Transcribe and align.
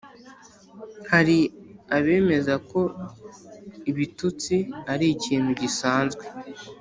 hari 1.11 1.37
abemeza 1.97 2.53
ko 2.69 2.81
ibitutsi 3.91 4.55
ari 4.93 5.05
ikintu 5.15 5.51
gisanzwe, 5.61 6.23